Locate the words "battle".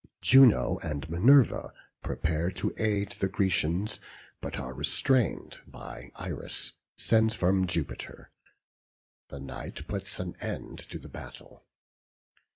11.07-11.65